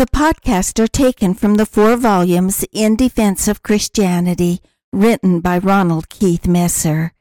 The 0.00 0.06
podcasts 0.06 0.82
are 0.82 0.88
taken 0.88 1.34
from 1.34 1.56
the 1.56 1.66
four 1.66 1.94
volumes 1.94 2.64
In 2.72 2.96
Defense 2.96 3.46
of 3.48 3.62
Christianity, 3.62 4.62
written 4.94 5.40
by 5.40 5.58
Ronald 5.58 6.08
Keith 6.08 6.48
Messer. 6.48 7.12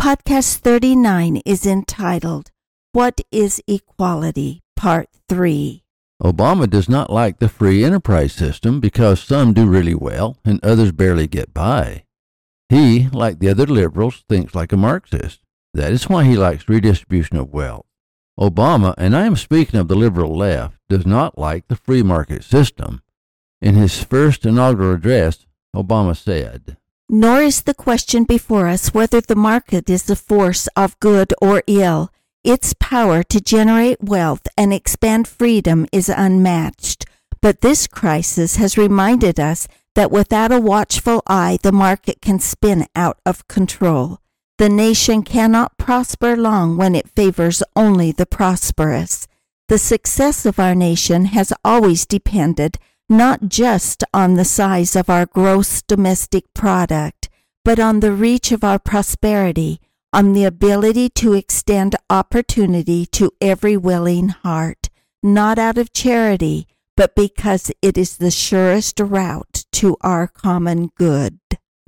Podcast 0.00 0.58
39 0.58 1.42
is 1.44 1.66
entitled, 1.66 2.52
What 2.92 3.22
is 3.32 3.60
Equality? 3.66 4.60
Part 4.76 5.08
3. 5.28 5.82
Obama 6.22 6.70
does 6.70 6.88
not 6.88 7.10
like 7.10 7.40
the 7.40 7.48
free 7.48 7.82
enterprise 7.82 8.34
system 8.34 8.78
because 8.78 9.20
some 9.20 9.52
do 9.52 9.66
really 9.66 9.96
well 9.96 10.36
and 10.44 10.62
others 10.62 10.92
barely 10.92 11.26
get 11.26 11.52
by. 11.52 12.04
He, 12.68 13.08
like 13.08 13.40
the 13.40 13.48
other 13.48 13.66
liberals, 13.66 14.22
thinks 14.28 14.54
like 14.54 14.72
a 14.72 14.76
Marxist. 14.76 15.40
That 15.74 15.90
is 15.90 16.08
why 16.08 16.22
he 16.22 16.36
likes 16.36 16.68
redistribution 16.68 17.36
of 17.36 17.52
wealth. 17.52 17.87
Obama, 18.38 18.94
and 18.96 19.16
I 19.16 19.26
am 19.26 19.36
speaking 19.36 19.80
of 19.80 19.88
the 19.88 19.96
liberal 19.96 20.36
left, 20.36 20.76
does 20.88 21.04
not 21.04 21.38
like 21.38 21.66
the 21.66 21.76
free 21.76 22.02
market 22.02 22.44
system. 22.44 23.02
In 23.60 23.74
his 23.74 24.02
first 24.04 24.46
inaugural 24.46 24.94
address, 24.94 25.46
Obama 25.74 26.16
said, 26.16 26.76
Nor 27.08 27.42
is 27.42 27.62
the 27.62 27.74
question 27.74 28.24
before 28.24 28.68
us 28.68 28.94
whether 28.94 29.20
the 29.20 29.34
market 29.34 29.90
is 29.90 30.08
a 30.08 30.16
force 30.16 30.68
of 30.76 30.98
good 31.00 31.34
or 31.42 31.62
ill. 31.66 32.10
Its 32.44 32.74
power 32.78 33.22
to 33.24 33.40
generate 33.40 34.02
wealth 34.02 34.46
and 34.56 34.72
expand 34.72 35.26
freedom 35.26 35.86
is 35.90 36.08
unmatched. 36.08 37.06
But 37.40 37.60
this 37.60 37.86
crisis 37.86 38.56
has 38.56 38.78
reminded 38.78 39.40
us 39.40 39.66
that 39.94 40.10
without 40.12 40.52
a 40.52 40.60
watchful 40.60 41.22
eye, 41.26 41.58
the 41.62 41.72
market 41.72 42.20
can 42.20 42.38
spin 42.38 42.86
out 42.94 43.18
of 43.26 43.48
control. 43.48 44.20
The 44.58 44.68
nation 44.68 45.22
cannot 45.22 45.78
prosper 45.78 46.36
long 46.36 46.76
when 46.76 46.96
it 46.96 47.08
favors 47.08 47.62
only 47.76 48.10
the 48.10 48.26
prosperous. 48.26 49.28
The 49.68 49.78
success 49.78 50.44
of 50.44 50.58
our 50.58 50.74
nation 50.74 51.26
has 51.26 51.52
always 51.64 52.06
depended 52.06 52.76
not 53.08 53.48
just 53.48 54.02
on 54.12 54.34
the 54.34 54.44
size 54.44 54.96
of 54.96 55.08
our 55.08 55.26
gross 55.26 55.80
domestic 55.82 56.52
product, 56.54 57.28
but 57.64 57.78
on 57.78 58.00
the 58.00 58.12
reach 58.12 58.50
of 58.50 58.64
our 58.64 58.80
prosperity, 58.80 59.80
on 60.12 60.32
the 60.32 60.44
ability 60.44 61.08
to 61.10 61.34
extend 61.34 61.94
opportunity 62.10 63.06
to 63.06 63.30
every 63.40 63.76
willing 63.76 64.28
heart, 64.28 64.88
not 65.22 65.58
out 65.58 65.78
of 65.78 65.92
charity, 65.92 66.66
but 66.96 67.14
because 67.14 67.70
it 67.80 67.96
is 67.96 68.16
the 68.16 68.30
surest 68.30 68.98
route 68.98 69.64
to 69.70 69.96
our 70.00 70.26
common 70.26 70.90
good. 70.96 71.38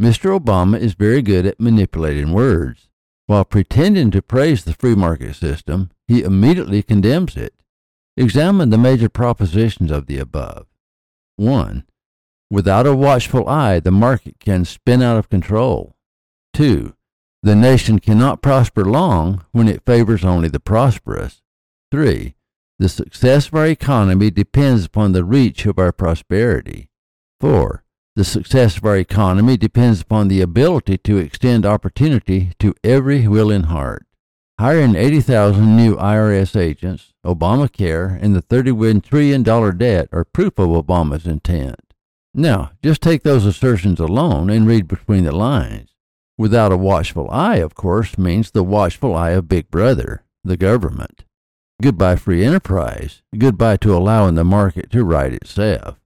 Mr. 0.01 0.39
Obama 0.39 0.81
is 0.81 0.95
very 0.95 1.21
good 1.21 1.45
at 1.45 1.61
manipulating 1.61 2.33
words. 2.33 2.89
While 3.27 3.45
pretending 3.45 4.11
to 4.13 4.23
praise 4.23 4.65
the 4.65 4.73
free 4.73 4.95
market 4.95 5.35
system, 5.35 5.91
he 6.09 6.23
immediately 6.23 6.83
condemns 6.83 7.37
it. 7.37 7.53
Examine 8.17 8.71
the 8.71 8.79
major 8.79 9.11
propositions 9.11 9.91
of 9.91 10.07
the 10.07 10.19
above. 10.19 10.67
1. 11.37 11.85
Without 12.51 12.87
a 12.87 12.97
watchful 12.97 13.47
eye, 13.47 13.79
the 13.79 13.91
market 13.91 14.41
can 14.41 14.65
spin 14.65 15.03
out 15.03 15.19
of 15.19 15.29
control. 15.29 15.95
2. 16.55 16.95
The 17.43 17.55
nation 17.55 17.99
cannot 17.99 18.43
prosper 18.43 18.85
long 18.85 19.45
when 19.53 19.69
it 19.69 19.85
favors 19.85 20.25
only 20.25 20.49
the 20.49 20.61
prosperous. 20.61 21.43
3. 21.93 22.35
The 22.79 22.89
success 22.89 23.49
of 23.49 23.55
our 23.55 23.67
economy 23.67 24.31
depends 24.31 24.87
upon 24.87 25.13
the 25.13 25.25
reach 25.25 25.67
of 25.67 25.79
our 25.79 25.93
prosperity. 25.93 26.89
4. 27.39 27.85
The 28.21 28.25
success 28.25 28.77
of 28.77 28.85
our 28.85 28.99
economy 28.99 29.57
depends 29.57 30.03
upon 30.03 30.29
the 30.29 30.43
ability 30.43 30.99
to 30.99 31.17
extend 31.17 31.65
opportunity 31.65 32.53
to 32.59 32.75
every 32.85 33.27
willing 33.27 33.63
heart. 33.63 34.05
Hiring 34.59 34.95
80,000 34.95 35.75
new 35.75 35.97
IRS 35.97 36.55
agents, 36.55 37.15
Obamacare, 37.25 38.19
and 38.21 38.37
the 38.37 38.43
$31 38.43 39.03
trillion 39.03 39.43
debt 39.43 40.11
are 40.13 40.27
proof 40.27 40.59
of 40.59 40.69
Obama's 40.69 41.27
intent. 41.27 41.95
Now, 42.35 42.73
just 42.83 43.01
take 43.01 43.23
those 43.23 43.47
assertions 43.47 43.99
alone 43.99 44.51
and 44.51 44.67
read 44.67 44.87
between 44.87 45.25
the 45.25 45.33
lines. 45.33 45.89
Without 46.37 46.73
a 46.73 46.77
watchful 46.77 47.31
eye, 47.31 47.57
of 47.57 47.75
course, 47.75 48.19
means 48.19 48.51
the 48.51 48.63
watchful 48.63 49.17
eye 49.17 49.31
of 49.31 49.49
Big 49.49 49.71
Brother, 49.71 50.25
the 50.45 50.59
government. 50.59 51.25
Goodbye 51.81 52.17
free 52.17 52.45
enterprise. 52.45 53.23
Goodbye 53.39 53.79
to 53.79 53.97
allowing 53.97 54.35
the 54.35 54.45
market 54.45 54.91
to 54.91 55.05
right 55.05 55.33
itself. 55.33 55.97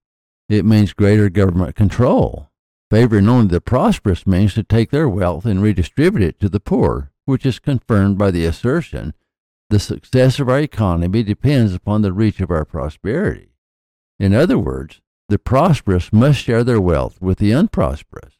It 0.49 0.65
means 0.65 0.93
greater 0.93 1.31
government 1.31 1.75
control. 1.75 2.51
Favoring 2.91 3.29
only 3.29 3.49
the 3.49 3.61
prosperous 3.61 4.27
means 4.27 4.55
to 4.55 4.63
take 4.63 4.91
their 4.91 5.09
wealth 5.09 5.47
and 5.47 5.63
redistribute 5.63 6.23
it 6.23 6.41
to 6.41 6.49
the 6.49 6.61
poor, 6.61 7.11
which 7.25 7.47
is 7.47 7.59
confirmed 7.59 8.19
by 8.19 8.31
the 8.31 8.45
assertion 8.45 9.15
the 9.71 9.81
success 9.81 10.39
of 10.39 10.49
our 10.49 10.61
economy 10.61 11.23
depends 11.23 11.75
upon 11.75 12.03
the 12.03 12.13
reach 12.13 12.41
of 12.41 12.51
our 12.51 12.65
prosperity. 12.65 13.55
In 14.21 14.35
other 14.35 14.59
words, 14.59 15.01
the 15.29 15.39
prosperous 15.39 16.13
must 16.13 16.39
share 16.39 16.63
their 16.63 16.81
wealth 16.81 17.21
with 17.21 17.39
the 17.39 17.53
unprosperous. 17.53 18.35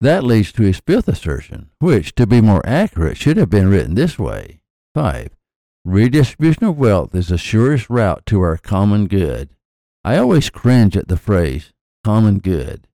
That 0.00 0.24
leads 0.24 0.52
to 0.52 0.62
his 0.62 0.80
fifth 0.80 1.06
assertion, 1.06 1.70
which, 1.78 2.14
to 2.16 2.26
be 2.26 2.40
more 2.40 2.66
accurate, 2.66 3.16
should 3.16 3.36
have 3.36 3.50
been 3.50 3.68
written 3.68 3.94
this 3.94 4.18
way 4.18 4.60
5. 4.94 5.30
Redistribution 5.84 6.64
of 6.64 6.78
wealth 6.78 7.14
is 7.14 7.28
the 7.28 7.38
surest 7.38 7.88
route 7.90 8.24
to 8.26 8.40
our 8.40 8.56
common 8.56 9.06
good. 9.06 9.50
I 10.04 10.18
always 10.18 10.50
cringe 10.50 10.96
at 10.96 11.08
the 11.08 11.16
phrase 11.16 11.72
common 12.04 12.38
good. 12.38 12.86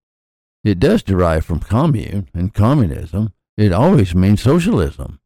It 0.62 0.78
does 0.78 1.02
derive 1.02 1.44
from 1.44 1.58
commune 1.58 2.28
and 2.32 2.54
communism. 2.54 3.32
It 3.56 3.72
always 3.72 4.14
means 4.14 4.42
socialism. 4.42 5.18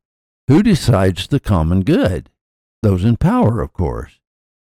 Who 0.48 0.62
decides 0.62 1.26
the 1.26 1.40
common 1.40 1.82
good? 1.82 2.30
Those 2.82 3.04
in 3.04 3.18
power, 3.18 3.60
of 3.60 3.72
course. 3.72 4.20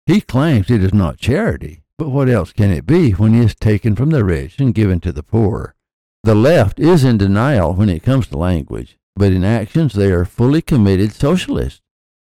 He 0.05 0.19
claims 0.19 0.69
it 0.69 0.83
is 0.83 0.93
not 0.93 1.17
charity, 1.17 1.83
but 1.97 2.09
what 2.09 2.29
else 2.29 2.51
can 2.51 2.71
it 2.71 2.85
be 2.85 3.11
when 3.11 3.33
it 3.33 3.45
is 3.45 3.55
taken 3.55 3.95
from 3.95 4.09
the 4.09 4.25
rich 4.25 4.59
and 4.59 4.73
given 4.73 4.99
to 5.01 5.11
the 5.11 5.23
poor? 5.23 5.75
The 6.23 6.35
left 6.35 6.79
is 6.79 7.03
in 7.03 7.17
denial 7.17 7.73
when 7.73 7.89
it 7.89 8.03
comes 8.03 8.27
to 8.27 8.37
language, 8.37 8.97
but 9.15 9.31
in 9.31 9.43
actions 9.43 9.93
they 9.93 10.11
are 10.11 10.25
fully 10.25 10.61
committed 10.61 11.13
socialists. 11.13 11.81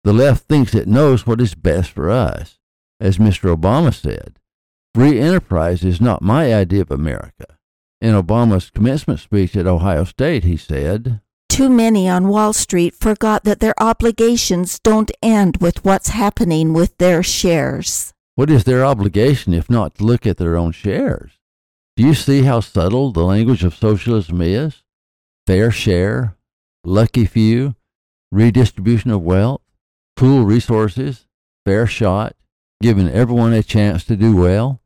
The 0.04 0.14
left 0.14 0.48
thinks 0.48 0.74
it 0.74 0.88
knows 0.88 1.28
what 1.28 1.42
is 1.42 1.56
best 1.56 1.92
for 1.92 2.10
us. 2.10 2.60
As 3.00 3.18
Mr. 3.18 3.56
Obama 3.56 3.94
said, 3.94 4.40
Free 4.96 5.20
enterprise 5.20 5.84
is 5.84 6.00
not 6.00 6.22
my 6.22 6.54
idea 6.54 6.82
of 6.82 6.92
America. 6.92 7.58
In 8.00 8.14
Obama's 8.14 8.70
commencement 8.70 9.20
speech 9.20 9.56
at 9.58 9.66
Ohio 9.66 10.04
State, 10.04 10.44
he 10.44 10.56
said, 10.56 11.20
Too 11.50 11.68
many 11.68 12.08
on 12.08 12.28
Wall 12.28 12.54
Street 12.54 12.94
forgot 12.94 13.44
that 13.44 13.60
their 13.60 13.74
obligations 13.82 14.78
don't 14.78 15.10
end 15.24 15.58
with 15.58 15.84
what's 15.84 16.10
happening 16.10 16.74
with 16.74 16.96
their 17.00 17.24
shares. 17.24 18.14
What 18.36 18.52
is 18.52 18.66
their 18.66 18.86
obligation 18.86 19.52
if 19.56 19.68
not 19.68 19.96
to 19.96 20.04
look 20.04 20.28
at 20.28 20.38
their 20.38 20.56
own 20.56 20.72
shares? 20.74 21.40
Do 21.96 22.04
you 22.04 22.14
see 22.14 22.44
how 22.44 22.60
subtle 22.60 23.12
the 23.12 23.24
language 23.24 23.64
of 23.64 23.74
socialism 23.74 24.44
is? 24.44 24.84
Fair 25.48 25.72
share, 25.72 26.36
lucky 26.84 27.26
few, 27.26 27.76
redistribution 28.32 29.10
of 29.10 29.24
wealth, 29.24 29.62
pool 30.16 30.46
resources, 30.46 31.26
fair 31.66 31.88
shot, 31.88 32.36
giving 32.80 33.10
everyone 33.10 33.54
a 33.54 33.64
chance 33.64 34.04
to 34.04 34.16
do 34.16 34.36
well 34.36 34.82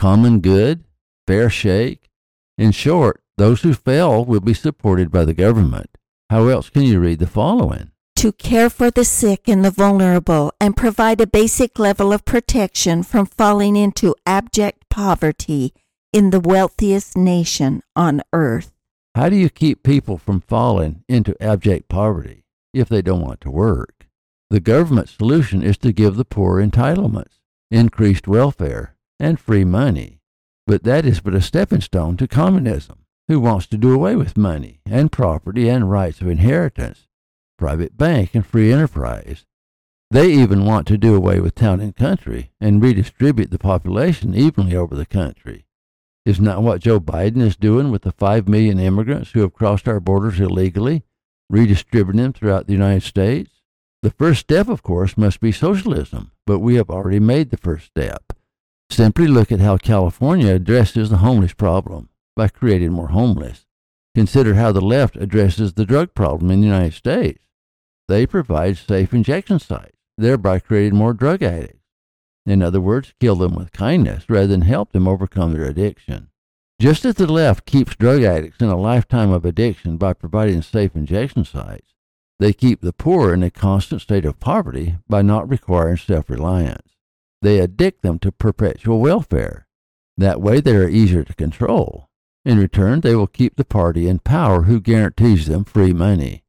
common 0.00 0.40
good, 0.40 0.82
fair 1.26 1.50
shake. 1.50 2.08
In 2.56 2.72
short, 2.72 3.20
those 3.36 3.60
who 3.60 3.74
fail 3.74 4.24
will 4.24 4.40
be 4.40 4.54
supported 4.54 5.10
by 5.10 5.26
the 5.26 5.34
government. 5.34 5.90
How 6.30 6.48
else 6.48 6.70
can 6.70 6.84
you 6.84 6.98
read 6.98 7.18
the 7.18 7.26
following? 7.26 7.90
To 8.16 8.32
care 8.32 8.70
for 8.70 8.90
the 8.90 9.04
sick 9.04 9.46
and 9.46 9.62
the 9.62 9.70
vulnerable 9.70 10.54
and 10.58 10.74
provide 10.74 11.20
a 11.20 11.26
basic 11.26 11.78
level 11.78 12.14
of 12.14 12.24
protection 12.24 13.02
from 13.02 13.26
falling 13.26 13.76
into 13.76 14.14
abject 14.24 14.88
poverty 14.88 15.74
in 16.14 16.30
the 16.30 16.40
wealthiest 16.40 17.14
nation 17.14 17.82
on 17.94 18.22
earth. 18.32 18.72
How 19.14 19.28
do 19.28 19.36
you 19.36 19.50
keep 19.50 19.82
people 19.82 20.16
from 20.16 20.40
falling 20.40 21.04
into 21.10 21.36
abject 21.42 21.90
poverty 21.90 22.46
if 22.72 22.88
they 22.88 23.02
don't 23.02 23.20
want 23.20 23.42
to 23.42 23.50
work? 23.50 24.06
The 24.48 24.60
government 24.60 25.10
solution 25.10 25.62
is 25.62 25.76
to 25.78 25.92
give 25.92 26.16
the 26.16 26.24
poor 26.24 26.56
entitlements, 26.58 27.42
increased 27.70 28.26
welfare, 28.26 28.96
and 29.20 29.38
free 29.38 29.64
money. 29.64 30.20
But 30.66 30.82
that 30.84 31.04
is 31.04 31.20
but 31.20 31.34
a 31.34 31.40
stepping 31.40 31.80
stone 31.80 32.16
to 32.16 32.26
communism, 32.26 33.04
who 33.28 33.38
wants 33.38 33.66
to 33.68 33.76
do 33.76 33.94
away 33.94 34.16
with 34.16 34.36
money 34.36 34.80
and 34.86 35.12
property 35.12 35.68
and 35.68 35.90
rights 35.90 36.20
of 36.20 36.26
inheritance, 36.26 37.06
private 37.58 37.96
bank 37.96 38.34
and 38.34 38.44
free 38.44 38.72
enterprise. 38.72 39.46
They 40.10 40.32
even 40.32 40.64
want 40.64 40.88
to 40.88 40.98
do 40.98 41.14
away 41.14 41.38
with 41.38 41.54
town 41.54 41.80
and 41.80 41.94
country 41.94 42.50
and 42.60 42.82
redistribute 42.82 43.52
the 43.52 43.58
population 43.58 44.34
evenly 44.34 44.74
over 44.74 44.96
the 44.96 45.06
country. 45.06 45.66
Is 46.26 46.40
not 46.40 46.62
what 46.62 46.80
Joe 46.80 46.98
Biden 46.98 47.40
is 47.40 47.56
doing 47.56 47.90
with 47.90 48.02
the 48.02 48.12
5 48.12 48.48
million 48.48 48.80
immigrants 48.80 49.30
who 49.30 49.40
have 49.40 49.54
crossed 49.54 49.86
our 49.86 50.00
borders 50.00 50.40
illegally, 50.40 51.04
redistributing 51.48 52.20
them 52.20 52.32
throughout 52.32 52.66
the 52.66 52.72
United 52.72 53.04
States? 53.04 53.62
The 54.02 54.10
first 54.10 54.40
step, 54.40 54.68
of 54.68 54.82
course, 54.82 55.16
must 55.16 55.40
be 55.40 55.52
socialism, 55.52 56.32
but 56.46 56.58
we 56.58 56.74
have 56.74 56.90
already 56.90 57.20
made 57.20 57.50
the 57.50 57.56
first 57.56 57.86
step. 57.86 58.29
Simply 58.90 59.28
look 59.28 59.52
at 59.52 59.60
how 59.60 59.76
California 59.76 60.54
addresses 60.54 61.10
the 61.10 61.18
homeless 61.18 61.52
problem 61.52 62.08
by 62.36 62.48
creating 62.48 62.92
more 62.92 63.08
homeless. 63.08 63.66
Consider 64.14 64.54
how 64.54 64.72
the 64.72 64.80
left 64.80 65.16
addresses 65.16 65.74
the 65.74 65.86
drug 65.86 66.12
problem 66.14 66.50
in 66.50 66.60
the 66.60 66.66
United 66.66 66.94
States. 66.94 67.40
They 68.08 68.26
provide 68.26 68.76
safe 68.76 69.14
injection 69.14 69.60
sites, 69.60 69.96
thereby 70.18 70.58
creating 70.58 70.98
more 70.98 71.14
drug 71.14 71.42
addicts. 71.42 71.78
In 72.44 72.62
other 72.62 72.80
words, 72.80 73.14
kill 73.20 73.36
them 73.36 73.54
with 73.54 73.70
kindness 73.70 74.24
rather 74.28 74.48
than 74.48 74.62
help 74.62 74.90
them 74.90 75.06
overcome 75.06 75.52
their 75.52 75.64
addiction. 75.64 76.28
Just 76.80 77.04
as 77.04 77.14
the 77.14 77.30
left 77.30 77.66
keeps 77.66 77.94
drug 77.94 78.22
addicts 78.22 78.60
in 78.60 78.68
a 78.68 78.76
lifetime 78.76 79.30
of 79.30 79.44
addiction 79.44 79.98
by 79.98 80.14
providing 80.14 80.62
safe 80.62 80.96
injection 80.96 81.44
sites, 81.44 81.94
they 82.40 82.52
keep 82.52 82.80
the 82.80 82.92
poor 82.92 83.32
in 83.32 83.42
a 83.42 83.50
constant 83.50 84.00
state 84.00 84.24
of 84.24 84.40
poverty 84.40 84.96
by 85.08 85.22
not 85.22 85.48
requiring 85.48 85.98
self 85.98 86.28
reliance. 86.28 86.96
They 87.42 87.60
addict 87.60 88.02
them 88.02 88.18
to 88.20 88.32
perpetual 88.32 89.00
welfare. 89.00 89.66
That 90.16 90.40
way 90.40 90.60
they 90.60 90.76
are 90.76 90.88
easier 90.88 91.24
to 91.24 91.34
control. 91.34 92.08
In 92.44 92.58
return, 92.58 93.00
they 93.00 93.14
will 93.14 93.26
keep 93.26 93.56
the 93.56 93.64
party 93.64 94.08
in 94.08 94.18
power 94.18 94.62
who 94.62 94.80
guarantees 94.80 95.46
them 95.46 95.64
free 95.64 95.92
money. 95.92 96.42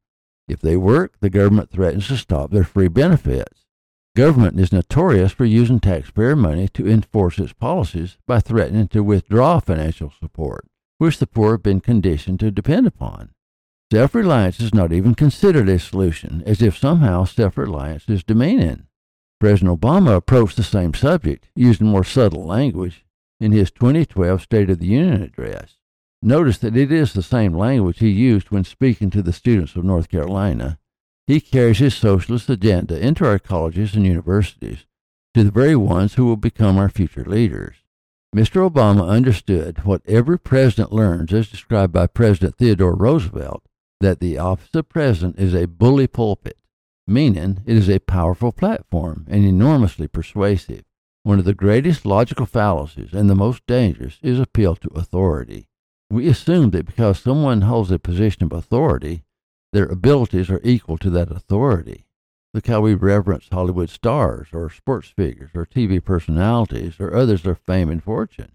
If 0.48 0.60
they 0.60 0.76
work, 0.76 1.14
the 1.20 1.30
government 1.30 1.70
threatens 1.70 2.08
to 2.08 2.16
stop 2.16 2.50
their 2.50 2.64
free 2.64 2.88
benefits. 2.88 3.66
Government 4.14 4.60
is 4.60 4.72
notorious 4.72 5.32
for 5.32 5.46
using 5.46 5.80
taxpayer 5.80 6.36
money 6.36 6.68
to 6.68 6.86
enforce 6.86 7.38
its 7.38 7.54
policies 7.54 8.18
by 8.26 8.40
threatening 8.40 8.88
to 8.88 9.02
withdraw 9.02 9.58
financial 9.58 10.12
support, 10.20 10.66
which 10.98 11.18
the 11.18 11.26
poor 11.26 11.52
have 11.52 11.62
been 11.62 11.80
conditioned 11.80 12.40
to 12.40 12.50
depend 12.50 12.86
upon. 12.86 13.30
Self 13.90 14.14
reliance 14.14 14.60
is 14.60 14.74
not 14.74 14.92
even 14.92 15.14
considered 15.14 15.68
a 15.68 15.78
solution, 15.78 16.42
as 16.44 16.60
if 16.60 16.76
somehow 16.76 17.24
self 17.24 17.56
reliance 17.56 18.06
is 18.08 18.22
demeaning. 18.22 18.86
President 19.42 19.80
Obama 19.80 20.14
approached 20.14 20.56
the 20.56 20.62
same 20.62 20.94
subject, 20.94 21.48
using 21.56 21.88
more 21.88 22.04
subtle 22.04 22.46
language, 22.46 23.04
in 23.40 23.50
his 23.50 23.72
2012 23.72 24.40
State 24.40 24.70
of 24.70 24.78
the 24.78 24.86
Union 24.86 25.20
address. 25.20 25.78
Notice 26.22 26.58
that 26.58 26.76
it 26.76 26.92
is 26.92 27.12
the 27.12 27.24
same 27.24 27.52
language 27.52 27.98
he 27.98 28.08
used 28.08 28.52
when 28.52 28.62
speaking 28.62 29.10
to 29.10 29.20
the 29.20 29.32
students 29.32 29.74
of 29.74 29.82
North 29.82 30.08
Carolina 30.08 30.78
he 31.26 31.40
carries 31.40 31.78
his 31.78 31.92
socialist 31.92 32.48
agenda 32.50 33.04
into 33.04 33.26
our 33.26 33.40
colleges 33.40 33.96
and 33.96 34.06
universities, 34.06 34.86
to 35.34 35.42
the 35.42 35.50
very 35.50 35.74
ones 35.74 36.14
who 36.14 36.26
will 36.26 36.36
become 36.36 36.78
our 36.78 36.88
future 36.88 37.24
leaders. 37.24 37.78
Mr. 38.32 38.70
Obama 38.70 39.08
understood 39.08 39.84
what 39.84 40.02
every 40.06 40.38
president 40.38 40.92
learns, 40.92 41.32
as 41.32 41.48
described 41.48 41.92
by 41.92 42.06
President 42.06 42.58
Theodore 42.58 42.94
Roosevelt, 42.94 43.64
that 44.00 44.20
the 44.20 44.38
office 44.38 44.72
of 44.72 44.88
president 44.88 45.40
is 45.40 45.52
a 45.52 45.66
bully 45.66 46.06
pulpit, 46.06 46.58
meaning 47.06 47.62
it 47.66 47.76
is 47.76 47.88
a 47.88 47.98
powerful 47.98 48.52
platform 48.52 49.26
and 49.28 49.44
enormously 49.44 50.08
persuasive. 50.08 50.84
One 51.24 51.38
of 51.38 51.44
the 51.44 51.54
greatest 51.54 52.04
logical 52.04 52.46
fallacies 52.46 53.12
and 53.12 53.30
the 53.30 53.34
most 53.34 53.66
dangerous 53.66 54.18
is 54.22 54.40
appeal 54.40 54.76
to 54.76 54.88
authority. 54.94 55.68
We 56.10 56.28
assume 56.28 56.70
that 56.70 56.86
because 56.86 57.18
someone 57.18 57.62
holds 57.62 57.90
a 57.90 57.98
position 57.98 58.44
of 58.44 58.52
authority, 58.52 59.24
their 59.72 59.86
abilities 59.86 60.50
are 60.50 60.60
equal 60.62 60.98
to 60.98 61.10
that 61.10 61.30
authority. 61.30 62.06
Look 62.54 62.66
how 62.66 62.82
we 62.82 62.94
reverence 62.94 63.48
Hollywood 63.50 63.88
stars 63.88 64.48
or 64.52 64.68
sports 64.68 65.08
figures 65.08 65.50
or 65.54 65.64
TV 65.64 66.04
personalities 66.04 67.00
or 67.00 67.14
others 67.14 67.46
of 67.46 67.58
fame 67.58 67.88
and 67.88 68.02
fortune. 68.02 68.52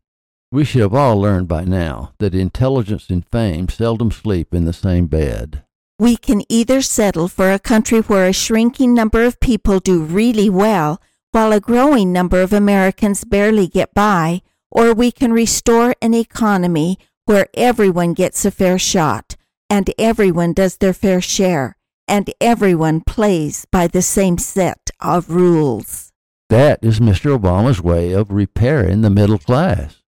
We 0.51 0.63
should 0.63 0.81
have 0.81 0.93
all 0.93 1.19
learned 1.19 1.47
by 1.47 1.63
now 1.63 2.13
that 2.19 2.35
intelligence 2.35 3.09
and 3.09 3.25
fame 3.25 3.69
seldom 3.69 4.11
sleep 4.11 4.53
in 4.53 4.65
the 4.65 4.73
same 4.73 5.07
bed. 5.07 5.63
We 5.99 6.15
can 6.15 6.43
either 6.47 6.81
settle 6.81 7.27
for 7.27 7.51
a 7.51 7.59
country 7.59 8.01
where 8.01 8.27
a 8.27 8.33
shrinking 8.33 8.93
number 8.93 9.23
of 9.23 9.39
people 9.39 9.79
do 9.79 10.03
really 10.03 10.49
well 10.49 11.01
while 11.31 11.51
a 11.51 11.59
growing 11.59 12.13
number 12.13 12.41
of 12.41 12.53
Americans 12.53 13.23
barely 13.23 13.67
get 13.67 13.93
by, 13.95 14.41
or 14.69 14.93
we 14.93 15.11
can 15.11 15.33
restore 15.33 15.95
an 16.01 16.13
economy 16.13 16.99
where 17.25 17.47
everyone 17.55 18.13
gets 18.13 18.45
a 18.45 18.51
fair 18.51 18.77
shot 18.77 19.35
and 19.69 19.91
everyone 19.97 20.53
does 20.53 20.77
their 20.77 20.93
fair 20.93 21.19
share, 21.19 21.75
and 22.07 22.31
everyone 22.39 23.01
plays 23.01 23.65
by 23.71 23.87
the 23.87 24.01
same 24.01 24.37
set 24.37 24.91
of 25.01 25.29
rules. 25.29 26.11
That 26.49 26.79
is 26.81 26.99
Mr. 26.99 27.37
Obama's 27.37 27.81
way 27.81 28.13
of 28.13 28.31
repairing 28.31 29.01
the 29.01 29.09
middle 29.09 29.39
class. 29.39 30.03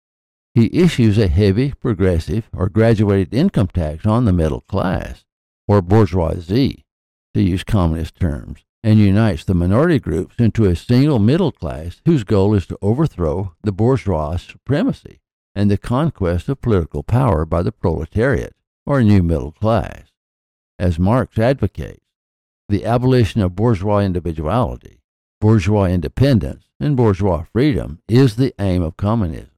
He 0.54 0.70
issues 0.72 1.18
a 1.18 1.28
heavy, 1.28 1.72
progressive, 1.72 2.48
or 2.56 2.68
graduated 2.68 3.34
income 3.34 3.68
tax 3.68 4.06
on 4.06 4.24
the 4.24 4.32
middle 4.32 4.62
class, 4.62 5.24
or 5.70 5.80
bourgeoisie, 5.80 6.84
to 7.32 7.40
use 7.40 7.62
communist 7.62 8.18
terms, 8.18 8.64
and 8.82 8.98
unites 8.98 9.44
the 9.44 9.54
minority 9.54 10.00
groups 10.00 10.34
into 10.36 10.64
a 10.64 10.74
single 10.74 11.20
middle 11.20 11.52
class 11.52 12.00
whose 12.04 12.24
goal 12.24 12.54
is 12.54 12.66
to 12.66 12.76
overthrow 12.82 13.54
the 13.62 13.70
bourgeois 13.70 14.36
supremacy 14.36 15.20
and 15.54 15.70
the 15.70 15.78
conquest 15.78 16.48
of 16.48 16.60
political 16.60 17.04
power 17.04 17.44
by 17.44 17.62
the 17.62 17.70
proletariat 17.70 18.52
or 18.84 19.00
new 19.00 19.22
middle 19.22 19.52
class. 19.52 20.10
As 20.76 20.98
Marx 20.98 21.38
advocates, 21.38 22.04
the 22.68 22.84
abolition 22.84 23.40
of 23.40 23.54
bourgeois 23.54 24.00
individuality, 24.00 25.04
bourgeois 25.40 25.84
independence, 25.84 26.64
and 26.80 26.96
bourgeois 26.96 27.44
freedom 27.52 28.00
is 28.08 28.34
the 28.34 28.52
aim 28.58 28.82
of 28.82 28.96
communism. 28.96 29.50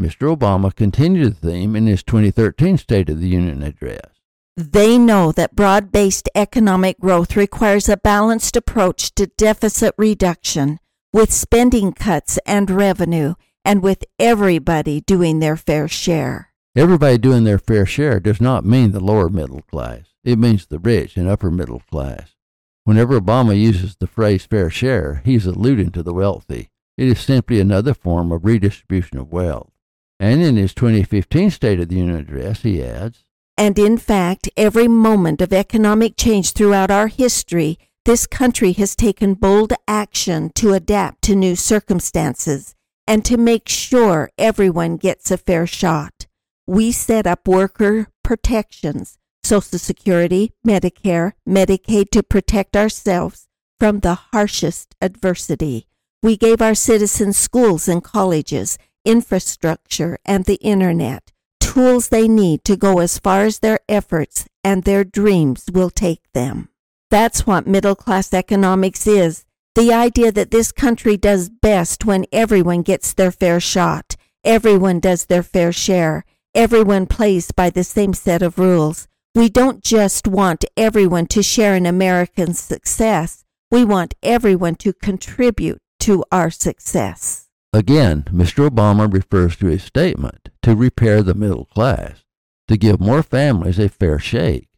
Mr. 0.00 0.34
Obama 0.34 0.74
continued 0.74 1.34
the 1.34 1.50
theme 1.50 1.76
in 1.76 1.86
his 1.86 2.02
2013 2.02 2.78
State 2.78 3.10
of 3.10 3.20
the 3.20 3.28
Union 3.28 3.62
address. 3.62 4.13
They 4.56 4.98
know 4.98 5.32
that 5.32 5.56
broad 5.56 5.90
based 5.90 6.28
economic 6.32 7.00
growth 7.00 7.34
requires 7.34 7.88
a 7.88 7.96
balanced 7.96 8.56
approach 8.56 9.12
to 9.16 9.26
deficit 9.26 9.94
reduction, 9.98 10.78
with 11.12 11.32
spending 11.32 11.92
cuts 11.92 12.38
and 12.46 12.70
revenue, 12.70 13.34
and 13.64 13.82
with 13.82 14.04
everybody 14.16 15.00
doing 15.00 15.40
their 15.40 15.56
fair 15.56 15.88
share. 15.88 16.52
Everybody 16.76 17.18
doing 17.18 17.42
their 17.42 17.58
fair 17.58 17.84
share 17.84 18.20
does 18.20 18.40
not 18.40 18.64
mean 18.64 18.92
the 18.92 19.00
lower 19.00 19.28
middle 19.28 19.62
class. 19.62 20.14
It 20.22 20.38
means 20.38 20.66
the 20.66 20.78
rich 20.78 21.16
and 21.16 21.28
upper 21.28 21.50
middle 21.50 21.80
class. 21.90 22.36
Whenever 22.84 23.20
Obama 23.20 23.58
uses 23.58 23.96
the 23.96 24.06
phrase 24.06 24.44
fair 24.44 24.70
share, 24.70 25.20
he's 25.24 25.46
alluding 25.46 25.90
to 25.92 26.02
the 26.02 26.14
wealthy. 26.14 26.70
It 26.96 27.08
is 27.08 27.18
simply 27.18 27.58
another 27.58 27.92
form 27.92 28.30
of 28.30 28.44
redistribution 28.44 29.18
of 29.18 29.32
wealth. 29.32 29.72
And 30.20 30.42
in 30.42 30.56
his 30.56 30.74
2015 30.74 31.50
State 31.50 31.80
of 31.80 31.88
the 31.88 31.96
Union 31.96 32.16
address, 32.16 32.62
he 32.62 32.80
adds, 32.80 33.23
And 33.56 33.78
in 33.78 33.98
fact, 33.98 34.48
every 34.56 34.88
moment 34.88 35.40
of 35.40 35.52
economic 35.52 36.16
change 36.16 36.52
throughout 36.52 36.90
our 36.90 37.08
history, 37.08 37.78
this 38.04 38.26
country 38.26 38.72
has 38.72 38.96
taken 38.96 39.34
bold 39.34 39.72
action 39.88 40.50
to 40.56 40.72
adapt 40.72 41.22
to 41.22 41.36
new 41.36 41.56
circumstances 41.56 42.74
and 43.06 43.24
to 43.24 43.36
make 43.36 43.68
sure 43.68 44.30
everyone 44.38 44.96
gets 44.96 45.30
a 45.30 45.38
fair 45.38 45.66
shot 45.66 46.26
we 46.66 46.92
set 46.92 47.26
up 47.26 47.46
worker 47.46 48.08
protections, 48.22 49.18
Social 49.42 49.78
Security, 49.78 50.52
Medicare, 50.66 51.32
Medicaid 51.46 52.10
to 52.10 52.22
protect 52.22 52.74
ourselves 52.74 53.46
from 53.78 54.00
the 54.00 54.14
harshest 54.14 54.94
adversity. 55.00 55.88
We 56.22 56.38
gave 56.38 56.62
our 56.62 56.74
citizens 56.74 57.36
schools 57.36 57.86
and 57.86 58.02
colleges, 58.02 58.78
infrastructure, 59.04 60.18
and 60.24 60.46
the 60.46 60.54
internet, 60.56 61.32
tools 61.74 62.08
they 62.08 62.28
need 62.28 62.62
to 62.62 62.76
go 62.76 63.00
as 63.00 63.18
far 63.18 63.44
as 63.44 63.58
their 63.58 63.80
efforts 63.88 64.46
and 64.62 64.84
their 64.84 65.02
dreams 65.02 65.64
will 65.72 65.90
take 65.90 66.22
them. 66.32 66.68
That's 67.10 67.48
what 67.48 67.66
middle 67.66 67.96
class 67.96 68.32
economics 68.32 69.08
is 69.08 69.44
the 69.74 69.92
idea 69.92 70.30
that 70.30 70.52
this 70.52 70.70
country 70.70 71.16
does 71.16 71.48
best 71.48 72.04
when 72.04 72.26
everyone 72.30 72.82
gets 72.82 73.12
their 73.12 73.32
fair 73.32 73.58
shot, 73.58 74.14
everyone 74.44 75.00
does 75.00 75.26
their 75.26 75.42
fair 75.42 75.72
share, 75.72 76.24
everyone 76.54 77.06
plays 77.06 77.50
by 77.50 77.70
the 77.70 77.82
same 77.82 78.14
set 78.14 78.40
of 78.40 78.56
rules. 78.56 79.08
We 79.34 79.48
don't 79.48 79.82
just 79.82 80.28
want 80.28 80.64
everyone 80.76 81.26
to 81.26 81.42
share 81.42 81.74
in 81.74 81.86
American 81.86 82.54
success. 82.54 83.44
We 83.72 83.84
want 83.84 84.14
everyone 84.22 84.76
to 84.76 84.92
contribute 84.92 85.80
to 86.00 86.22
our 86.30 86.50
success. 86.50 87.43
Again, 87.74 88.22
Mr. 88.30 88.70
Obama 88.70 89.12
refers 89.12 89.56
to 89.56 89.66
his 89.66 89.82
statement 89.82 90.48
to 90.62 90.76
repair 90.76 91.24
the 91.24 91.34
middle 91.34 91.64
class, 91.64 92.24
to 92.68 92.76
give 92.76 93.00
more 93.00 93.20
families 93.20 93.80
a 93.80 93.88
fair 93.88 94.20
shake, 94.20 94.68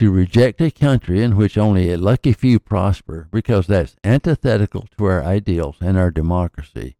to 0.00 0.10
reject 0.10 0.60
a 0.60 0.72
country 0.72 1.22
in 1.22 1.36
which 1.36 1.56
only 1.56 1.92
a 1.92 1.96
lucky 1.96 2.32
few 2.32 2.58
prosper 2.58 3.28
because 3.30 3.68
that's 3.68 3.94
antithetical 4.02 4.88
to 4.98 5.04
our 5.04 5.22
ideals 5.22 5.76
and 5.80 5.96
our 5.96 6.10
democracy. 6.10 6.96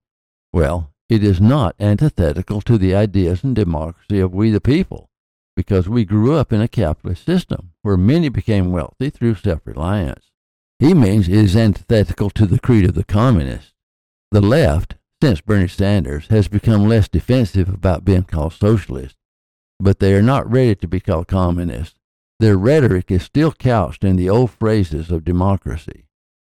Well, 0.52 0.92
it 1.08 1.24
is 1.24 1.40
not 1.40 1.74
antithetical 1.80 2.60
to 2.60 2.78
the 2.78 2.94
ideas 2.94 3.42
and 3.42 3.56
democracy 3.56 4.20
of 4.20 4.32
we 4.32 4.52
the 4.52 4.60
people, 4.60 5.10
because 5.56 5.88
we 5.88 6.04
grew 6.04 6.32
up 6.32 6.52
in 6.52 6.60
a 6.60 6.68
capitalist 6.68 7.26
system 7.26 7.72
where 7.82 7.96
many 7.96 8.28
became 8.28 8.70
wealthy 8.70 9.10
through 9.10 9.34
self 9.34 9.62
reliance. 9.64 10.30
He 10.78 10.94
means 10.94 11.26
it 11.26 11.34
is 11.34 11.56
antithetical 11.56 12.30
to 12.30 12.46
the 12.46 12.60
creed 12.60 12.84
of 12.84 12.94
the 12.94 13.02
communists. 13.02 13.72
The 14.30 14.40
left, 14.40 14.94
since 15.22 15.40
Bernie 15.40 15.68
Sanders 15.68 16.28
has 16.28 16.48
become 16.48 16.88
less 16.88 17.08
defensive 17.08 17.68
about 17.68 18.04
being 18.04 18.24
called 18.24 18.54
socialist, 18.54 19.16
but 19.78 19.98
they 19.98 20.14
are 20.14 20.22
not 20.22 20.50
ready 20.50 20.74
to 20.74 20.88
be 20.88 21.00
called 21.00 21.28
communist. 21.28 21.96
Their 22.38 22.56
rhetoric 22.56 23.10
is 23.10 23.22
still 23.22 23.52
couched 23.52 24.02
in 24.02 24.16
the 24.16 24.30
old 24.30 24.50
phrases 24.50 25.10
of 25.10 25.24
democracy, 25.24 26.06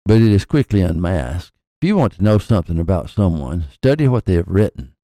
but 0.05 0.17
it 0.17 0.31
is 0.31 0.45
quickly 0.45 0.81
unmasked. 0.81 1.51
If 1.81 1.87
you 1.87 1.95
want 1.95 2.13
to 2.13 2.23
know 2.23 2.39
something 2.39 2.79
about 2.79 3.11
someone, 3.11 3.65
study 3.71 4.07
what 4.07 4.25
they 4.25 4.33
have 4.33 4.47
written. 4.47 4.95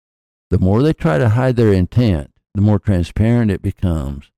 The 0.49 0.57
more 0.57 0.81
they 0.81 0.93
try 0.93 1.19
to 1.19 1.29
hide 1.29 1.55
their 1.55 1.71
intent, 1.71 2.31
the 2.55 2.61
more 2.61 2.79
transparent 2.79 3.51
it 3.51 3.61
becomes. 3.61 4.31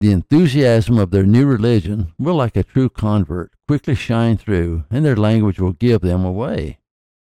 The 0.00 0.10
enthusiasm 0.10 0.98
of 0.98 1.10
their 1.10 1.26
new 1.26 1.46
religion 1.46 2.14
will, 2.18 2.34
like 2.34 2.56
a 2.56 2.64
true 2.64 2.88
convert, 2.88 3.52
quickly 3.68 3.94
shine 3.94 4.38
through, 4.38 4.84
and 4.90 5.04
their 5.04 5.16
language 5.16 5.60
will 5.60 5.74
give 5.74 6.00
them 6.00 6.24
away. 6.24 6.79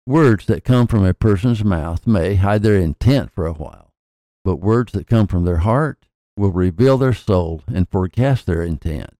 Words 0.05 0.47
that 0.47 0.65
come 0.65 0.87
from 0.87 1.05
a 1.05 1.13
person's 1.13 1.63
mouth 1.63 2.05
may 2.05 2.35
hide 2.35 2.61
their 2.61 2.75
intent 2.75 3.31
for 3.31 3.45
a 3.45 3.53
while, 3.53 3.93
but 4.43 4.57
words 4.57 4.91
that 4.91 5.07
come 5.07 5.27
from 5.27 5.45
their 5.45 5.57
heart 5.57 6.07
will 6.35 6.51
reveal 6.51 6.97
their 6.97 7.13
soul 7.13 7.63
and 7.73 7.87
forecast 7.87 8.45
their 8.45 8.61
intent. 8.63 9.15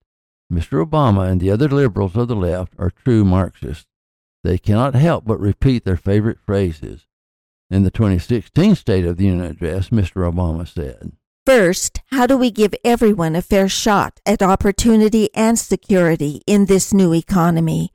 Mr. 0.52 0.86
Obama 0.86 1.30
and 1.30 1.40
the 1.40 1.50
other 1.50 1.70
liberals 1.70 2.18
of 2.18 2.28
the 2.28 2.36
left 2.36 2.74
are 2.78 2.90
true 2.90 3.24
Marxists. 3.24 3.86
They 4.44 4.58
cannot 4.58 4.94
help 4.94 5.24
but 5.24 5.40
repeat 5.40 5.86
their 5.86 5.96
favorite 5.96 6.40
phrases. 6.46 7.06
In 7.70 7.84
the 7.84 7.92
2016 7.92 8.76
State 8.76 9.06
of 9.06 9.16
the 9.16 9.24
Union 9.24 9.46
address, 9.46 9.88
Mr. 9.88 10.30
Obama 10.30 10.68
said, 10.68 11.14
First, 11.46 12.02
how 12.08 12.28
do 12.28 12.36
we 12.36 12.52
give 12.52 12.76
everyone 12.84 13.38
a 13.38 13.42
fair 13.42 13.70
shot 13.70 14.20
at 14.26 14.42
opportunity 14.42 15.30
and 15.34 15.58
security 15.58 16.42
in 16.46 16.66
this 16.66 16.94
new 16.94 17.14
economy? 17.14 17.93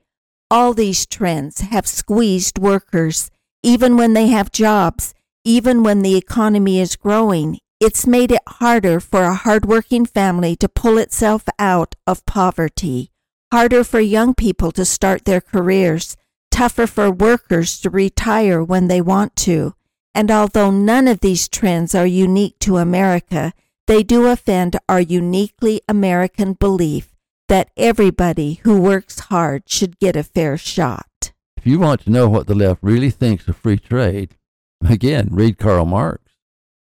All 0.51 0.73
these 0.73 1.05
trends 1.05 1.59
have 1.59 1.85
squeezed 1.85 2.57
workers, 2.57 3.29
even 3.61 3.97
when 3.97 4.13
they 4.13 4.29
have 4.29 4.51
jobs, 4.51 5.13
even 5.45 5.83
when 5.83 6.01
the 6.01 6.17
economy 6.17 6.79
is 6.79 6.95
growing, 6.95 7.59
it's 7.79 8.07
made 8.07 8.31
it 8.31 8.41
harder 8.47 8.99
for 8.99 9.21
a 9.21 9.35
hardworking 9.35 10.07
family 10.07 10.55
to 10.55 10.67
pull 10.67 10.97
itself 10.97 11.43
out 11.59 11.93
of 12.07 12.25
poverty, 12.25 13.11
harder 13.51 13.83
for 13.83 13.99
young 13.99 14.33
people 14.33 14.71
to 14.71 14.85
start 14.85 15.25
their 15.25 15.39
careers, 15.39 16.17
tougher 16.49 16.87
for 16.87 17.11
workers 17.11 17.79
to 17.81 17.91
retire 17.91 18.63
when 18.63 18.87
they 18.87 19.01
want 19.01 19.35
to. 19.35 19.75
And 20.15 20.31
although 20.31 20.71
none 20.71 21.07
of 21.07 21.19
these 21.19 21.47
trends 21.47 21.93
are 21.93 22.07
unique 22.07 22.57
to 22.61 22.77
America, 22.77 23.53
they 23.85 24.01
do 24.01 24.25
offend 24.25 24.77
our 24.89 24.99
uniquely 24.99 25.81
American 25.87 26.53
belief 26.53 27.08
that 27.49 27.69
everybody 27.75 28.61
who 28.63 28.79
works 28.79 29.19
hard 29.19 29.63
should 29.67 29.99
get 29.99 30.15
a 30.15 30.23
fair 30.23 30.57
shot. 30.57 31.33
If 31.57 31.67
you 31.67 31.79
want 31.79 32.01
to 32.01 32.09
know 32.09 32.29
what 32.29 32.47
the 32.47 32.55
left 32.55 32.81
really 32.81 33.09
thinks 33.09 33.47
of 33.47 33.57
free 33.57 33.77
trade, 33.77 34.35
again, 34.87 35.27
read 35.31 35.57
Karl 35.57 35.85
Marx. 35.85 36.23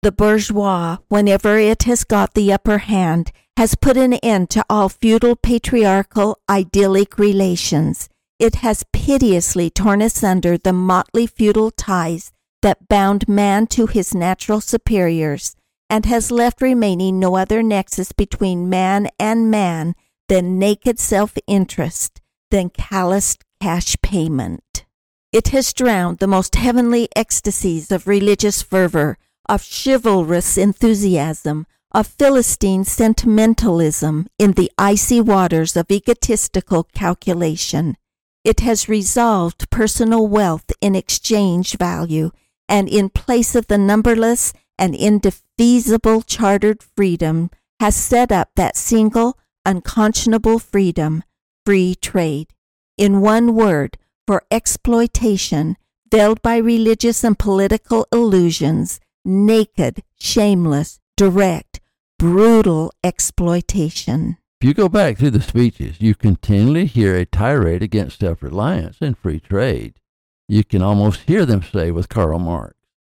The 0.03 0.13
bourgeois, 0.13 0.99
whenever 1.09 1.57
it 1.57 1.85
has 1.85 2.05
got 2.05 2.35
the 2.35 2.53
upper 2.53 2.79
hand, 2.79 3.33
has 3.57 3.75
put 3.75 3.97
an 3.97 4.15
end 4.15 4.51
to 4.51 4.65
all 4.69 4.91
feudal, 4.91 5.35
patriarchal, 5.35 6.39
idyllic 6.51 7.19
relations. 7.19 8.11
It 8.39 8.57
has 8.57 8.85
pitilessly 8.93 9.71
torn 9.71 10.03
asunder 10.03 10.59
the 10.59 10.75
motley 10.75 11.27
feudal 11.27 11.71
ties 11.71 12.33
that 12.61 12.89
bound 12.89 13.27
man 13.29 13.67
to 13.69 13.87
his 13.87 14.15
natural 14.15 14.61
superiors, 14.61 15.57
and 15.89 16.05
has 16.05 16.31
left 16.31 16.61
remaining 16.61 17.19
no 17.19 17.37
other 17.37 17.63
nexus 17.63 18.13
between 18.13 18.69
man 18.69 19.09
and 19.19 19.51
man 19.51 19.95
than 20.29 20.59
naked 20.59 20.99
self 20.99 21.37
interest, 21.47 22.21
than 22.51 22.71
calloused 22.71 23.45
cash 23.61 23.97
payment. 24.03 24.85
It 25.33 25.49
has 25.49 25.73
drowned 25.73 26.19
the 26.19 26.27
most 26.27 26.55
heavenly 26.55 27.09
ecstasies 27.15 27.91
of 27.93 28.07
religious 28.07 28.63
fervor 28.63 29.19
of 29.49 29.63
chivalrous 29.63 30.59
enthusiasm, 30.59 31.67
of 31.93 32.07
Philistine 32.07 32.85
sentimentalism 32.85 34.27
in 34.39 34.53
the 34.53 34.71
icy 34.77 35.21
waters 35.21 35.77
of 35.77 35.91
egotistical 35.91 36.85
calculation. 36.85 37.97
It 38.45 38.61
has 38.61 38.89
resolved 38.89 39.71
personal 39.71 40.27
wealth 40.27 40.71
in 40.81 40.95
exchange 40.95 41.77
value, 41.79 42.31
and 42.69 42.89
in 42.89 43.09
place 43.09 43.55
of 43.55 43.69
the 43.69 43.79
numberless 43.79 44.53
and 44.79 44.95
indefeasible 44.95 46.23
chartered 46.23 46.83
freedom, 46.83 47.51
has 47.81 47.97
set 47.97 48.33
up 48.33 48.51
that 48.57 48.77
single, 48.77 49.39
unconscionable 49.67 50.59
freedom, 50.59 51.23
free 51.67 51.95
trade. 51.97 52.55
In 52.97 53.21
one 53.21 53.55
word, 53.55 53.99
for 54.27 54.45
exploitation, 54.51 55.77
veiled 56.11 56.41
by 56.41 56.57
religious 56.57 57.23
and 57.25 57.39
political 57.39 58.07
illusions, 58.13 59.01
naked, 59.25 60.03
shameless, 60.19 61.01
direct, 61.17 61.81
brutal 62.19 62.93
exploitation. 63.05 64.39
If 64.61 64.69
you 64.69 64.73
go 64.75 64.89
back 64.89 65.19
through 65.19 65.33
the 65.33 65.43
speeches, 65.43 66.01
you 66.01 66.15
continually 66.15 66.87
hear 66.87 67.15
a 67.15 67.27
tirade 67.27 67.83
against 67.83 68.21
self 68.21 68.43
reliance 68.43 68.99
and 69.03 69.19
free 69.19 69.41
trade. 69.41 70.01
You 70.49 70.65
can 70.65 70.81
almost 70.81 71.23
hear 71.23 71.45
them 71.45 71.63
say 71.63 71.91
with 71.91 72.09
Karl 72.09 72.39
Marx 72.39 72.75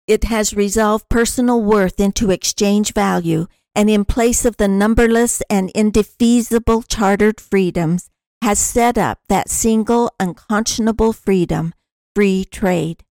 It 0.07 0.23
has 0.23 0.55
resolved 0.55 1.09
personal 1.09 1.61
worth 1.61 1.99
into 1.99 2.31
exchange 2.31 2.93
value, 2.93 3.47
and 3.77 3.91
in 3.91 4.03
place 4.03 4.43
of 4.43 4.57
the 4.57 4.67
numberless 4.67 5.43
and 5.51 5.69
indefeasible 5.69 6.81
chartered 6.81 7.39
freedoms, 7.39 8.09
has 8.41 8.57
set 8.57 8.97
up 8.97 9.19
that 9.29 9.49
single 9.49 10.11
unconscionable 10.19 11.13
freedom, 11.13 11.73
free 12.15 12.43
trade. 12.43 13.03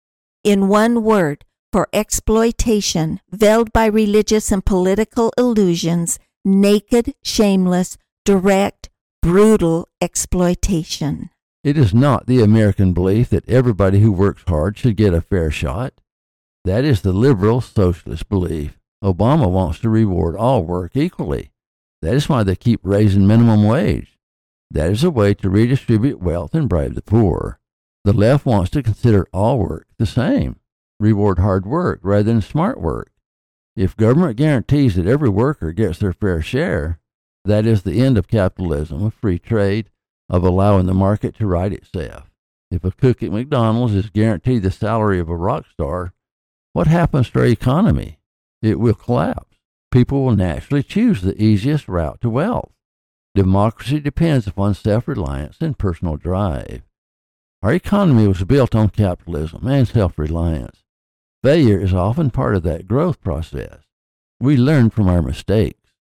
In 0.44 0.68
one 0.68 1.04
word, 1.04 1.46
for 1.72 1.88
exploitation, 1.94 3.20
veiled 3.30 3.72
by 3.74 3.86
religious 3.86 4.52
and 4.52 4.66
political 4.66 5.32
illusions, 5.38 6.18
naked, 6.44 7.14
shameless, 7.24 7.98
direct, 8.24 8.90
brutal 9.22 9.88
exploitation. 10.02 11.30
It 11.64 11.78
is 11.78 11.94
not 11.94 12.26
the 12.26 12.42
American 12.42 12.94
belief 12.94 13.30
that 13.30 13.48
everybody 13.48 14.00
who 14.00 14.12
works 14.12 14.44
hard 14.48 14.80
should 14.80 14.96
get 14.96 15.14
a 15.14 15.22
fair 15.22 15.52
shot. 15.52 15.94
That 16.64 16.84
is 16.84 17.02
the 17.02 17.14
liberal 17.14 17.62
socialist 17.62 18.30
belief. 18.30 18.80
Obama 19.06 19.50
wants 19.50 19.80
to 19.80 19.90
reward 19.90 20.36
all 20.36 20.64
work 20.64 20.96
equally. 20.96 21.52
That 22.02 22.16
is 22.16 22.28
why 22.28 22.42
they 22.42 22.56
keep 22.56 22.80
raising 22.84 23.28
minimum 23.28 23.64
wage. 23.64 24.18
That 24.72 24.90
is 24.90 25.04
a 25.04 25.12
way 25.12 25.36
to 25.36 25.50
redistribute 25.50 26.20
wealth 26.20 26.56
and 26.56 26.68
bribe 26.68 26.96
the 26.96 27.04
poor. 27.04 27.60
The 28.04 28.14
left 28.14 28.46
wants 28.46 28.72
to 28.72 28.84
consider 28.84 29.28
all 29.32 29.60
work 29.60 29.88
the 29.98 30.06
same 30.06 30.58
reward 31.00 31.40
hard 31.40 31.66
work 31.66 32.00
rather 32.04 32.24
than 32.24 32.42
smart 32.42 32.80
work. 32.80 33.12
If 33.76 33.98
government 33.98 34.38
guarantees 34.38 34.96
that 34.96 35.08
every 35.08 35.30
worker 35.30 35.72
gets 35.72 36.00
their 36.00 36.14
fair 36.14 36.42
share, 36.42 37.00
that 37.44 37.66
is 37.66 37.84
the 37.84 38.02
end 38.02 38.18
of 38.18 38.28
capitalism, 38.28 39.04
of 39.04 39.14
free 39.14 39.38
trade, 39.38 39.90
of 40.30 40.44
allowing 40.44 40.86
the 40.86 40.94
market 40.94 41.36
to 41.36 41.48
right 41.48 41.72
itself. 41.72 42.32
If 42.72 42.84
a 42.84 42.92
cook 42.92 43.22
at 43.22 43.32
McDonald's 43.32 43.94
is 43.94 44.10
guaranteed 44.10 44.64
the 44.64 44.72
salary 44.72 45.20
of 45.20 45.30
a 45.30 45.36
rock 45.36 45.66
star, 45.72 46.14
what 46.74 46.88
happens 46.88 47.30
to 47.30 47.40
our 47.40 47.46
economy? 47.46 48.20
It 48.66 48.80
will 48.80 48.96
collapse. 48.96 49.58
People 49.92 50.26
will 50.26 50.36
naturally 50.36 50.82
choose 50.82 51.22
the 51.22 51.40
easiest 51.42 51.88
route 51.88 52.20
to 52.22 52.30
wealth. 52.30 52.72
Democracy 53.36 54.00
depends 54.00 54.48
upon 54.48 54.74
self 54.74 55.08
reliance 55.08 55.58
and 55.62 55.78
personal 55.78 56.18
drive. 56.18 56.82
Our 57.62 57.74
economy 57.74 58.28
was 58.28 58.44
built 58.44 58.74
on 58.74 58.90
capitalism 58.90 59.68
and 59.68 59.88
self 59.88 60.18
reliance. 60.18 60.84
Failure 61.44 61.80
is 61.80 61.94
often 61.94 62.32
part 62.32 62.56
of 62.56 62.64
that 62.64 62.88
growth 62.88 63.22
process. 63.22 63.82
We 64.40 64.58
learn 64.58 64.90
from 64.90 65.08
our 65.08 65.22
mistakes. 65.22 65.92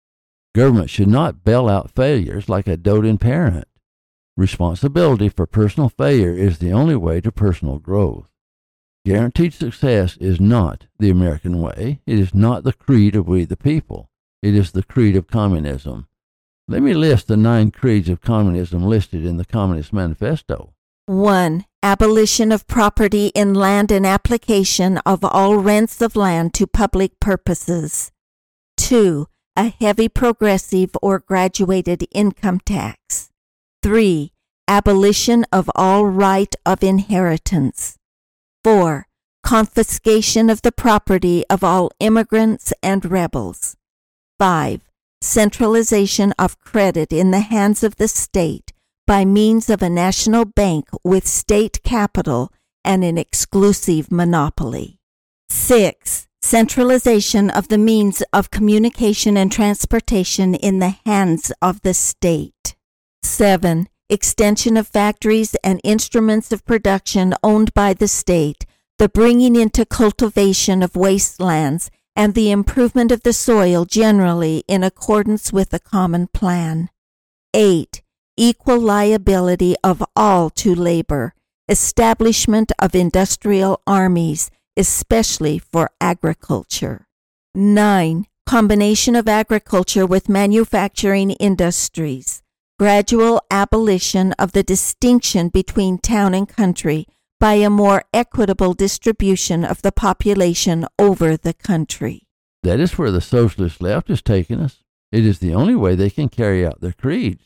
Government 0.55 0.89
should 0.89 1.09
not 1.09 1.45
bail 1.45 1.69
out 1.69 1.95
failures 1.95 2.49
like 2.49 2.67
a 2.67 2.79
doting 2.79 3.19
parent. 3.19 3.69
Responsibility 4.37 5.29
for 5.29 5.47
personal 5.47 5.91
failure 5.91 6.33
is 6.33 6.59
the 6.59 6.73
only 6.73 6.97
way 6.97 7.21
to 7.21 7.31
personal 7.31 7.79
growth. 7.79 8.31
Guaranteed 9.05 9.53
success 9.53 10.17
is 10.17 10.41
not 10.41 10.87
the 10.99 11.11
American 11.11 11.61
way. 11.61 12.01
It 12.07 12.19
is 12.19 12.35
not 12.35 12.65
the 12.65 12.73
creed 12.73 13.15
of 13.15 13.29
we 13.29 13.45
the 13.45 13.57
people. 13.57 14.09
It 14.43 14.55
is 14.55 14.73
the 14.73 14.83
creed 14.83 15.15
of 15.15 15.27
communism. 15.27 16.09
Let 16.69 16.83
me 16.83 16.95
list 16.95 17.29
the 17.29 17.37
nine 17.37 17.71
creeds 17.71 18.09
of 18.09 18.23
communism 18.23 18.83
listed 18.83 19.27
in 19.27 19.37
the 19.37 19.45
Communist 19.45 19.93
Manifesto. 19.93 20.73
1. 21.05 21.67
Abolition 21.83 22.51
of 22.51 22.67
property 22.67 23.27
in 23.35 23.53
land 23.53 23.93
and 23.93 24.07
application 24.07 24.97
of 25.05 25.23
all 25.23 25.59
rents 25.59 26.01
of 26.01 26.17
land 26.17 26.55
to 26.55 26.67
public 26.67 27.21
purposes. 27.21 28.11
2. 28.79 29.27
A 29.57 29.69
heavy 29.69 30.09
progressive 30.09 30.97
or 31.03 31.19
graduated 31.19 32.09
income 32.11 32.59
tax. 32.65 33.29
3. 33.83 34.33
Abolition 34.67 35.45
of 35.53 35.71
all 35.75 36.07
right 36.07 36.55
of 36.65 36.83
inheritance. 36.83 37.99
4. 38.65 39.07
Confiscation 39.43 40.49
of 40.49 40.63
the 40.63 40.73
property 40.73 41.45
of 41.51 41.63
all 41.63 41.91
immigrants 42.01 42.73
and 42.83 43.05
rebels. 43.05 43.77
5. 44.39 44.81
Centralization 45.21 46.33
of 46.39 46.59
credit 46.61 47.13
in 47.13 47.31
the 47.31 47.41
hands 47.41 47.85
of 47.85 47.97
the 47.97 48.09
state 48.09 48.73
by 49.07 49.27
means 49.27 49.69
of 49.69 49.83
a 49.83 49.91
national 49.91 50.47
bank 50.47 50.89
with 51.05 51.27
state 51.27 51.83
capital 51.85 52.51
and 52.83 53.05
an 53.05 53.19
exclusive 53.19 54.11
monopoly. 54.11 54.99
6. 55.51 56.27
Centralization 56.41 57.51
of 57.51 57.69
the 57.69 57.79
means 57.79 58.23
of 58.33 58.51
communication 58.51 59.37
and 59.37 59.53
transportation 59.53 60.55
in 60.55 60.79
the 60.79 60.97
hands 61.05 61.53
of 61.61 61.83
the 61.83 61.93
state. 61.93 62.75
7. 63.23 63.89
Extension 64.11 64.77
of 64.77 64.87
factories 64.87 65.55
and 65.65 65.81
instruments 65.83 66.53
of 66.53 66.67
production 66.67 67.33
owned 67.43 67.73
by 67.73 67.95
the 67.95 68.07
state, 68.07 68.67
the 68.99 69.09
bringing 69.09 69.57
into 69.57 69.87
cultivation 69.87 70.83
of 70.83 70.95
wastelands, 70.95 71.91
and 72.15 72.35
the 72.35 72.51
improvement 72.51 73.11
of 73.11 73.23
the 73.23 73.33
soil 73.33 73.87
generally 73.87 74.63
in 74.69 74.85
accordance 74.85 75.55
with 75.55 75.73
a 75.73 75.79
common 75.79 76.27
plan. 76.27 76.91
8. 77.55 78.03
Equal 78.37 78.79
liability 78.79 79.75
of 79.83 80.05
all 80.15 80.51
to 80.51 80.75
labor, 80.75 81.33
establishment 81.69 82.73
of 82.79 82.95
industrial 82.95 83.81
armies, 83.87 84.51
especially 84.77 85.59
for 85.59 85.91
agriculture. 85.99 87.07
9. 87.55 88.27
Combination 88.45 89.17
of 89.17 89.29
agriculture 89.29 90.05
with 90.05 90.29
manufacturing 90.29 91.31
industries. 91.31 92.34
Gradual 92.77 93.41
abolition 93.53 94.33
of 94.33 94.51
the 94.51 94.65
distinction 94.65 95.49
between 95.49 95.97
town 95.97 96.35
and 96.35 96.49
country 96.49 97.07
by 97.39 97.55
a 97.55 97.71
more 97.71 98.03
equitable 98.13 98.75
distribution 98.75 99.65
of 99.65 99.81
the 99.83 99.93
population 99.93 100.85
over 100.99 101.37
the 101.37 101.55
country. 101.55 102.27
That 102.65 102.81
is 102.81 102.99
where 102.99 103.13
the 103.13 103.21
socialist 103.21 103.81
left 103.81 104.11
is 104.11 104.23
taking 104.23 104.59
us. 104.59 104.83
It 105.13 105.25
is 105.25 105.39
the 105.39 105.55
only 105.55 105.77
way 105.77 105.95
they 105.95 106.11
can 106.11 106.29
carry 106.29 106.67
out 106.67 106.81
their 106.81 106.93
creeds. 106.93 107.45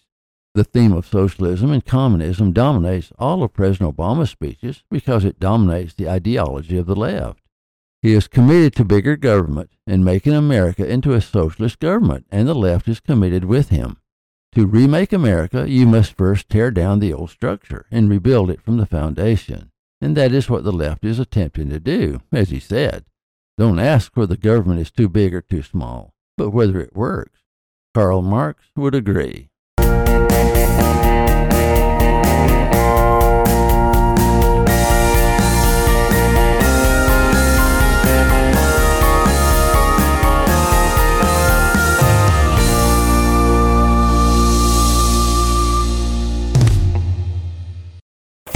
The 0.54 0.64
theme 0.64 0.94
of 0.94 1.04
socialism 1.04 1.72
and 1.72 1.84
communism 1.84 2.54
dominates 2.54 3.12
all 3.18 3.42
of 3.42 3.52
President 3.52 3.94
Obama's 3.94 4.30
speeches 4.30 4.82
because 4.90 5.26
it 5.26 5.38
dominates 5.38 5.92
the 5.92 6.08
ideology 6.08 6.78
of 6.78 6.86
the 6.86 6.96
left. 6.96 7.40
He 8.00 8.14
is 8.14 8.28
committed 8.28 8.74
to 8.76 8.84
bigger 8.86 9.16
government 9.16 9.72
and 9.86 10.02
making 10.06 10.32
America 10.32 10.90
into 10.90 11.12
a 11.12 11.20
socialist 11.20 11.80
government, 11.80 12.24
and 12.30 12.48
the 12.48 12.54
left 12.54 12.88
is 12.88 12.98
committed 12.98 13.44
with 13.44 13.68
him. 13.68 13.98
To 14.58 14.66
remake 14.66 15.12
America, 15.12 15.70
you 15.70 15.86
must 15.86 16.14
first 16.14 16.48
tear 16.48 16.72
down 16.72 16.98
the 16.98 17.12
old 17.12 17.30
structure 17.30 17.86
and 17.92 18.10
rebuild 18.10 18.50
it 18.50 18.60
from 18.60 18.76
the 18.76 18.86
foundation. 18.86 19.70
And 20.00 20.16
that 20.16 20.32
is 20.32 20.50
what 20.50 20.64
the 20.64 20.72
left 20.72 21.04
is 21.04 21.20
attempting 21.20 21.68
to 21.68 21.78
do, 21.78 22.22
as 22.32 22.50
he 22.50 22.58
said. 22.58 23.04
Don't 23.56 23.78
ask 23.78 24.16
whether 24.16 24.34
the 24.34 24.36
government 24.36 24.80
is 24.80 24.90
too 24.90 25.08
big 25.08 25.32
or 25.32 25.42
too 25.42 25.62
small, 25.62 26.12
but 26.36 26.50
whether 26.50 26.80
it 26.80 26.96
works. 26.96 27.38
Karl 27.94 28.20
Marx 28.20 28.64
would 28.74 28.96
agree. 28.96 29.50